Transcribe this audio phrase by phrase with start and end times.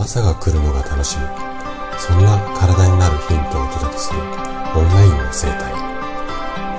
[0.00, 1.24] 朝が来るのが楽しみ。
[1.98, 4.26] そんな体になるヒントをお届けするオン
[4.94, 5.74] ラインの生態。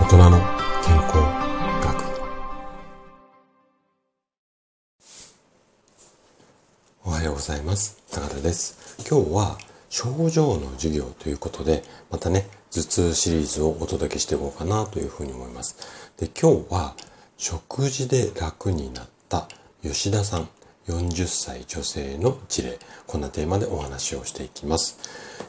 [0.01, 0.39] 大人の
[0.83, 1.17] 健康
[1.85, 2.01] 学。
[7.05, 8.01] おはようございます。
[8.09, 8.97] 高田です。
[9.07, 9.59] 今日は
[9.91, 15.77] 症状の授業ということでまたね頭痛シリーズをお届けしていこうかなというふうに思います。
[16.17, 16.95] で今日は
[17.37, 19.47] 食事で楽になった
[19.83, 20.49] 吉田さん。
[20.87, 22.79] 40歳女性の事例。
[23.11, 24.97] こんなテーマでお話をしていきます、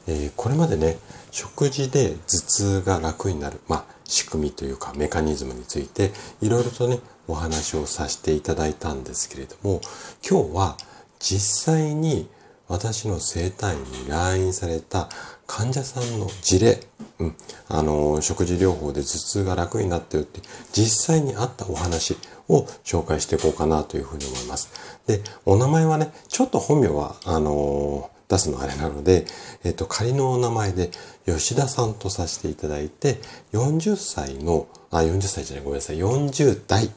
[0.08, 0.98] えー、これまでね
[1.30, 9.80] 食事で頭痛が楽になる、まあ、仕組みというかメカニズムについていろいろとねお話をさせていただいたんですけれども
[10.28, 10.76] 今日は
[11.20, 12.28] 実際に
[12.66, 15.08] 私の生体院に来院された
[15.52, 16.80] 患者さんの事例、
[17.18, 17.36] うん、
[17.68, 20.40] あの、食事療法で頭痛が楽になったよって
[20.72, 22.16] 実際にあったお話
[22.48, 24.72] を紹介していこうかなというふうに思います。
[25.06, 29.26] で、お名前はね、ちょっと本名は、あの出すのあれなので、
[29.62, 30.90] えっと、仮のお名前で
[31.26, 33.20] 吉田さんとさせていただいて、
[33.52, 36.90] 40歳の、あ、40歳じゃない、ごめんなさい、40代、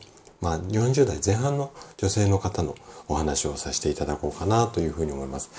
[0.46, 2.76] まあ、40代前半の女性の方の
[3.08, 5.50] お話をさせていただこうかなというふうに思います。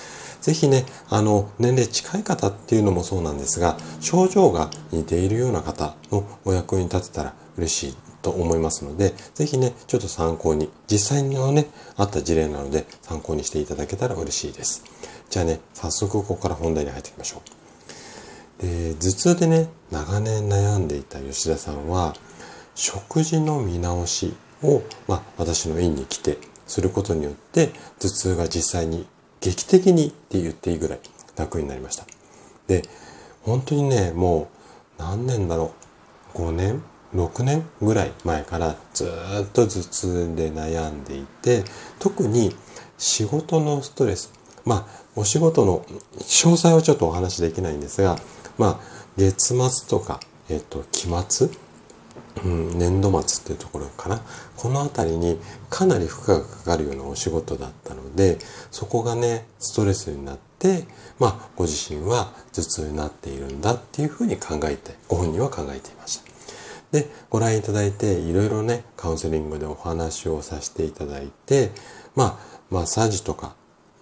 [0.41, 14.85] ぜひね、あの、年齢近い方っていうのもそうなんですが、症状が似ているような方のお役に立てたら嬉しいと思いますので、ぜひね、ちょっと参考に、実際のね、あった事例なので参考にしていただけたら嬉しいです。
[15.29, 17.41] じゃあね、早速ここから本題に入っていきましょ
[18.61, 18.65] う。
[18.65, 22.15] で、頭痛でね、長年悩んでいた吉田さんは、
[22.73, 29.07] 食事の見直しを、まあ、私の院に来てすることによって頭痛が実際に
[29.41, 30.99] 劇的にって言っていいぐらい
[31.35, 32.05] 楽になりました。
[32.67, 32.83] で、
[33.43, 34.49] 本当にね、も
[34.97, 35.73] う何年だろ
[36.35, 36.83] う、5年
[37.13, 37.63] ?6 年？
[37.81, 41.63] ぐらい前からずっと頭痛で悩んでいて、
[41.99, 42.55] 特に
[42.97, 44.33] 仕事のストレス、
[44.65, 45.85] まあ、お仕事の
[46.17, 48.17] 詳細はちょっとお話しできないんですが、
[48.57, 48.79] まあ、
[49.17, 51.49] 月末とか、えっと、期末
[52.47, 54.21] うん、年度末っていうところかな。
[54.55, 58.39] この辺りにかなり負荷がかかるようなお仕事だったので
[58.71, 60.85] そこがねストレスになって
[61.19, 66.27] まあご自身は頭痛になっているんだっていうふうに考えてご本人は考えていました。
[66.91, 71.71] でご覧いただいていろいろねカウンセリングでお話をさせていただいて
[72.15, 73.55] まあマッサージとか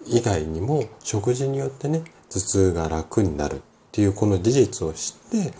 [0.06, 3.58] 以外にも食事によってね頭痛が楽になるっ
[3.92, 5.54] ていうこの事実を知って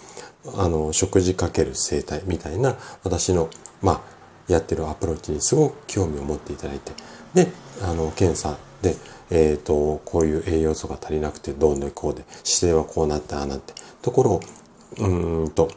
[0.56, 3.48] あの、食事かける生態みたいな私の、
[3.82, 6.92] まあ、やってるアプローチにすごく興味を持っていただいて、
[7.34, 7.50] で、
[7.82, 8.94] あの、検査で、
[9.30, 14.40] えっ、ー、と、こういう栄養素が足りなくてどうのこうで、姿勢はこうなってああなって、ところを、
[14.98, 15.68] うんと、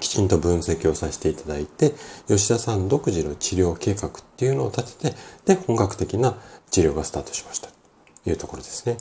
[0.00, 1.94] きちんと分析をさせていただいて、
[2.28, 6.36] 吉田さん独自の治療計画っていうのを立てて、で、本格的な
[6.70, 7.81] 治療がスタートしました。
[8.26, 8.98] いうところですね。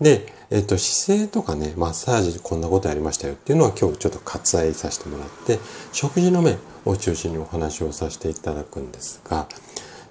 [0.00, 5.58] で、えっと、姿勢とかね、マッサージでこんなことやりましたよっていうのは今日ちょっと割愛させてもらって、
[5.92, 9.48] 食事の面を中心にお話をさせていただくんですが、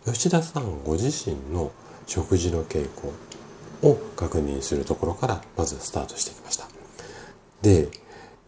[0.05, 1.71] 吉田さんご自身の
[2.07, 3.13] 食事の傾向
[3.87, 6.67] を確認するところからまずスタートしてきました。
[7.61, 7.89] で、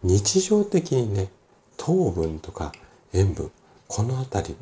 [0.02, 1.28] 日常的にね、
[1.76, 2.72] 糖分とか
[3.12, 3.50] 塩分、
[3.88, 4.56] このあたり、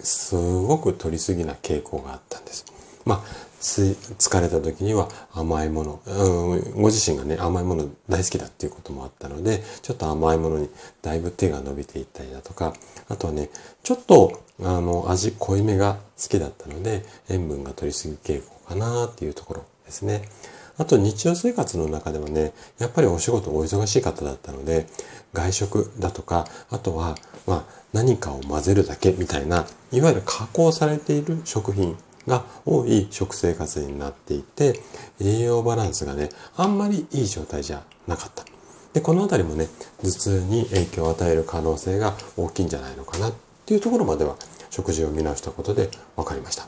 [0.00, 2.64] すごく取りすぎな傾向があったんです。
[3.08, 3.20] まあ、
[3.60, 10.68] 疲れた時には甘いもの、うん、ご自身がね、甘いもの大好きだっていうこともあったので、ちょっと甘いものに
[11.00, 12.74] だいぶ手が伸びていったりだとか、
[13.08, 13.48] あとはね、
[13.82, 20.28] ちょっと、あの、味濃いめが好きだったので、塩分が取りすぎ傾向かなっていうところですね。
[20.76, 24.86] あと日常生活の中ではね、やっぱりお仕事お忙しい方だったので、
[25.32, 27.16] 外食だとか、あとは、
[27.46, 31.96] まあ、何かを混ぜるだけみたいな、いわゆる加工されている食品
[32.28, 34.80] が多い食生活になっていて、
[35.20, 38.44] 栄養バランスがね、あんまりいい状態じゃなかった。
[38.92, 39.68] で、このあたりもね、
[40.02, 43.32] 頭痛に影響を与える可能性が大きいんじゃないのかなっ
[43.66, 44.36] ていうところまでは
[44.70, 46.66] 食事を見直したことで分かりました。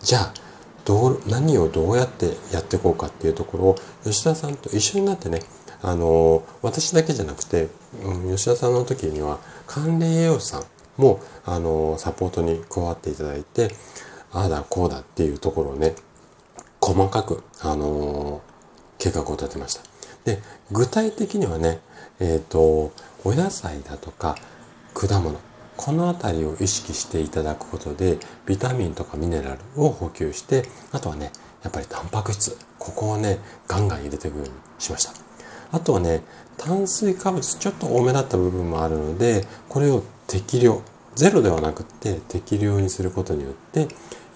[0.00, 0.34] じゃあ、
[0.84, 5.42] どう、何をどうやってやっていこうかっていうところを吉田さんと一緒になってね、
[5.82, 7.68] あの、私だけじゃなくて、
[8.04, 10.64] うん、吉田さんの時には管理栄養士さん
[10.96, 13.74] も、あの、サポートに加わっていただいて、
[14.32, 15.94] ああだこうだっていうところをね、
[16.80, 18.40] 細かく、あのー、
[18.98, 19.82] 計画を立てました。
[20.24, 20.40] で、
[20.70, 21.80] 具体的にはね、
[22.20, 22.92] えっ、ー、と、
[23.24, 24.36] お野菜だとか
[24.94, 25.38] 果物、
[25.76, 35.12] このあたりを意識していただくことで、ビタミンとかミネラルを補給して、あとはね、やっぱりタンパク質、ここをね、ガンガン入れていくようにしました。
[35.72, 36.22] あとはね、
[36.56, 40.82] 炭水化物ちょっと多めだった部分もあるので、これを適量、
[41.14, 43.88] ゼロではなくって適量にすることによって、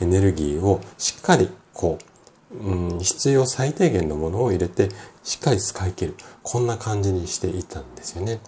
[0.04, 1.98] エネルギーをしっかりこ
[2.52, 4.90] う、うん、必要最低限のものを入れて
[5.22, 6.14] しっかり使い切る。
[6.42, 8.38] こんな感じにしていたんですよね。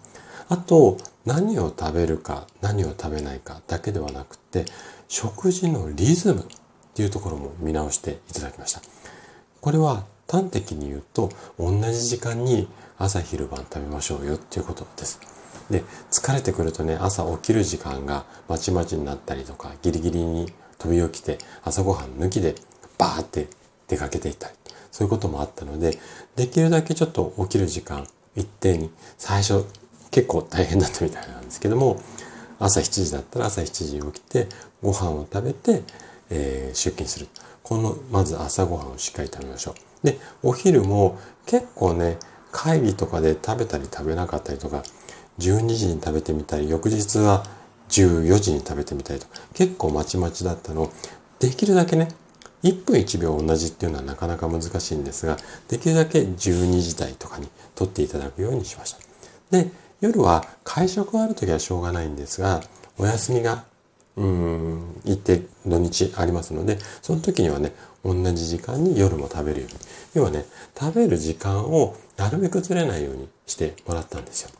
[0.48, 4.64] あと、何を食べるか、何を食べないかだけではなくて、
[5.08, 6.44] 食事のリズムっ
[6.94, 8.80] ていうところも見直していただきました。
[9.60, 12.68] これは端的に言うと、同じ時間に
[12.98, 15.20] 朝昼晩食べましょうよっていうことです。
[15.70, 22.54] で、疲れてくるとね、朝起きる時間がまちまちになったりとか、ギリギリに飛び起きて朝ごはん抜きで
[22.98, 23.48] バーって
[23.88, 24.54] 出かけていたり、
[24.90, 25.98] そういうこともあったので、
[26.36, 29.64] できるだけちょっと起きる時間一定に、最初
[30.10, 32.00] 結構大変だったみたいなんですけども、
[32.58, 34.48] 朝7時だったら朝7時起きて、
[34.82, 35.82] ご飯を食べて、
[36.30, 37.28] えー、出勤する。
[37.62, 40.06] この、まず朝ごはんをしっかり食べましょう。
[40.06, 42.18] で、お昼も結構ね、
[42.52, 44.82] 会議とかで食べたり食べなかったりとか、
[45.38, 47.44] 12時に食べてみたり、翌日は
[47.88, 50.92] 14時に食べてみたりと、結構まちまちだったのを
[51.38, 52.08] できるだけね、
[52.62, 55.36] 1分1秒同じっていうのはなかなか難しいんですが、
[55.68, 58.98] できるだけ12時台とかに取っていただくようにしました。
[59.50, 62.62] で、夜は会食がある時はしょうがないんですが、
[62.98, 63.64] お休みが、
[64.16, 67.72] うーん、行って土日ありますので、その時にはね、
[68.04, 69.78] 同じ時間に夜も食べるように。
[70.14, 70.46] 要はね、
[70.78, 74.50] 食べる時間をなるべくずれないようにしてもらったんですよ。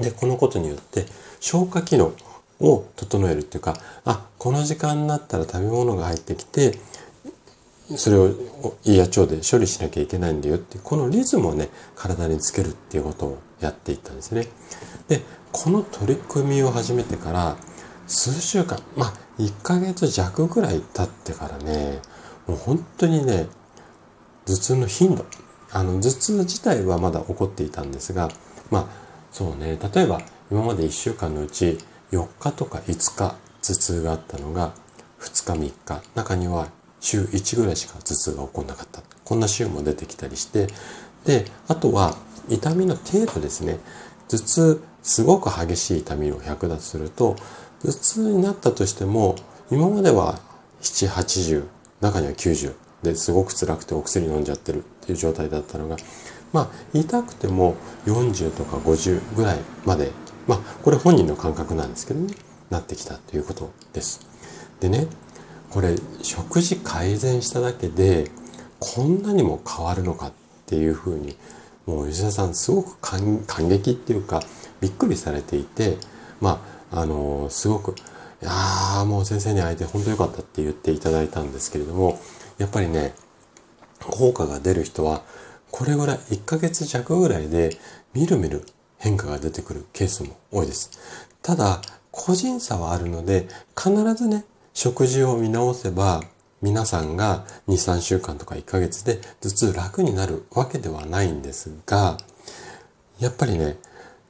[0.00, 1.06] で、このことによって
[1.40, 2.12] 消化機能
[2.60, 6.78] を整えるっていうか、あ、この時間になったら食べ物が入ってきて、
[7.96, 8.34] それを
[8.84, 14.46] 胃や腸で処理しなきゃいけないんだよって、このリズムをね、体につけるっていうことをやっていったんですね。
[15.08, 15.22] で、
[15.52, 17.56] この取り組みを始めてから
[18.06, 22.00] 数週間、まあ、1ヶ月弱ぐらい経ってからね、
[22.46, 23.46] もう本当にね、
[24.46, 25.24] 頭痛の頻度、
[25.70, 28.28] あの、頭痛自体はまだ起こっていたんですが、
[28.70, 28.86] まあ、
[29.32, 30.20] そうね、例えば
[30.50, 31.78] 今まで1週間のうち
[32.12, 34.72] 4日とか5日頭痛があったのが
[35.20, 36.68] 2日3日、中には
[37.00, 39.02] 週1ぐらいしか頭痛が起こんなかった。
[39.24, 40.68] こんな週も出てきたりして、
[41.24, 42.16] で、あとは
[42.48, 43.78] 痛みの程度ですね。
[44.28, 47.36] 頭痛、すごく激しい痛みを100だとすると、
[47.82, 49.36] 頭痛になったとしても、
[49.70, 50.38] 今までは
[50.80, 51.64] 7、80、
[52.00, 55.96] 中には90ですごく辛くてお薬飲んじゃってるっていう状態だったのが、
[56.52, 57.76] まあ、痛くても
[58.06, 60.10] 40とか50ぐらいまで、
[60.48, 62.34] まあ、これ本人の感覚なんですけどね、
[62.70, 64.26] なってきたということです。
[64.80, 65.06] でね、
[65.70, 68.30] これ、食事改善しただけで、
[68.80, 70.32] こんなにも変わるのかっ
[70.66, 71.36] ていうふうに、
[71.84, 74.42] もう吉田さんすごく感激っていうか、
[74.80, 75.98] びっくりされていて、
[76.40, 77.90] まあ、あの、すごく、
[78.40, 82.18] いやーもう先生に会えて本当良かったって言っていただいたんですけれども、
[82.56, 83.14] やっぱりね、
[84.00, 85.22] 効果が出る人は、
[85.70, 87.76] これぐらい、1ヶ月弱ぐらいで、
[88.14, 88.64] みるみる
[88.98, 90.90] 変化が出てくるケースも多いです。
[91.42, 91.80] ただ、
[92.10, 96.22] 個人差はあるので、必ずね、食事を見直せば、
[96.60, 102.18] 皆さんが2、3週間とか1ヶ月で頭痛楽になるわけではないんですが、
[103.20, 103.78] やっぱりね、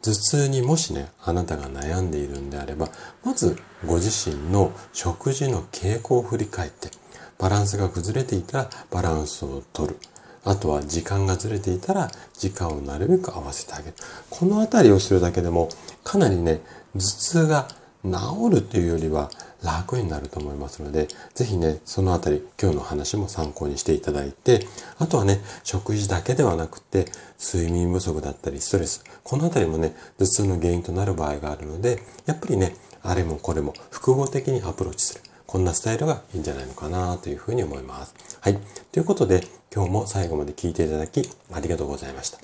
[0.03, 2.89] 頭痛にもしね、あなたが悩んでいるんであれば、
[3.25, 6.91] まずご自身の食事の傾向を振り返って、
[7.39, 9.99] バランスが崩れていたらバランスを取る。
[10.49, 13.95] あとは時間がずれていたら時間をなるべく合わせてあげる。
[14.31, 15.69] このあたりをするだけでも
[16.05, 16.63] かなりね、
[16.95, 17.69] 頭痛が
[18.03, 18.11] 治
[18.51, 19.31] るというよりは
[19.63, 24.67] 楽になると思いますので、ぜひね、そのあたり今日の話も参考にしていただいて、
[24.99, 27.05] あとはね、食事だけではなくて、
[27.39, 35.21] 睡眠不足だったりストレス、このあたりもね、頭痛の原因となる場合があるので、やっぱりね、あれもこれも複合的にアプローチする。
[35.49, 38.15] こんなスタイルがいいんじゃないのかなというふうに思います。
[38.49, 38.59] はい。
[38.93, 41.21] ということで、今日も最後まで聞いていただき
[41.53, 42.39] ありがとうございました。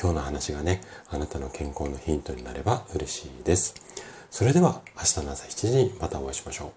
[0.00, 3.74] 今日の話がね、あなたの健康のヒントになれば嬉しいです。
[4.30, 6.70] それでは明日の朝7時にまたお会いしましょう。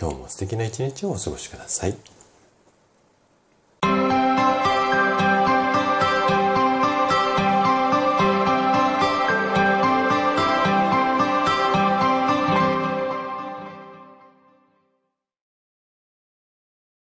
[0.00, 2.13] 今日も素敵な一日をお過ごしください。